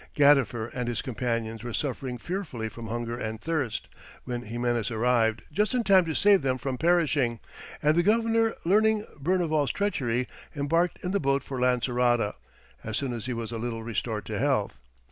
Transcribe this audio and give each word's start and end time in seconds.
Gadifer 0.17 0.71
and 0.73 0.87
his 0.87 1.03
companions 1.03 1.63
were 1.63 1.75
suffering 1.75 2.17
fearfully 2.17 2.69
from 2.69 2.87
hunger 2.87 3.19
and 3.19 3.39
thirst, 3.39 3.87
when 4.23 4.41
Ximenes 4.41 4.89
arrived 4.89 5.43
just 5.51 5.75
in 5.75 5.83
time 5.83 6.05
to 6.05 6.15
save 6.15 6.41
them 6.41 6.57
from 6.57 6.79
perishing, 6.79 7.39
and 7.83 7.95
the 7.95 8.01
governor 8.01 8.55
learning 8.65 9.05
Berneval's 9.19 9.69
treachery 9.71 10.27
embarked 10.55 10.97
in 11.03 11.11
the 11.11 11.19
boat 11.19 11.43
for 11.43 11.59
Lancerota, 11.59 12.33
as 12.83 12.97
soon 12.97 13.13
as 13.13 13.27
he 13.27 13.33
was 13.33 13.51
a 13.51 13.59
little 13.59 13.83
restored 13.83 14.25
to 14.25 14.39
health. 14.39 14.79